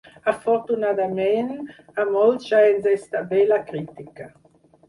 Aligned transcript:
Afortunadament, 0.29 1.51
a 2.05 2.07
molts 2.15 2.49
ja 2.53 2.65
ens 2.71 2.91
està 2.97 3.25
bé 3.35 3.47
la 3.53 3.63
crítica. 3.71 4.31